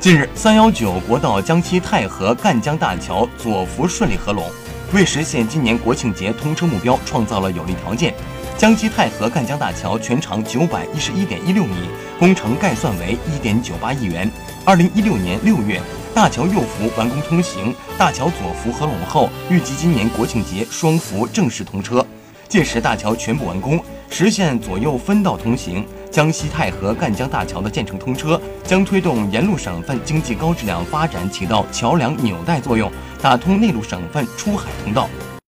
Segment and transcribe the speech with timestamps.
[0.00, 4.50] 近日，三幺九国道江西太和赣江大桥左幅顺利合拢，
[4.94, 8.14] 为实现今年国庆节通车目标创造了有利条件。
[8.56, 14.30] 江西太和赣江大桥全长九百一十一点一六米，工程概算为一点九八亿元。
[14.64, 15.78] 二零一六年六月，
[16.14, 22.02] 大桥右幅完工通行，大桥左幅合拢后，预计今年国庆节双幅正式通车。
[22.48, 23.78] 届时，大桥全部完工，
[24.10, 25.86] 实现左右分道通行。
[26.10, 32.90] 江西泰和赣江大桥的建成通车，将推动沿路省份经济高质量发展起到桥梁纽带作用，
[33.22, 35.08] 打通内陆省份出海通道。